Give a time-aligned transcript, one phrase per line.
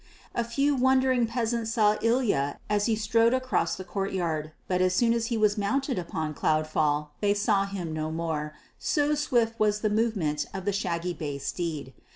[0.33, 5.13] A few wondering peasants saw Ilya as he strode across the courtyard, but as soon
[5.13, 9.91] as he was mounted upon Cloudfall they saw him no more, so swift was the
[9.91, 11.93] movement of the shaggy bay steed.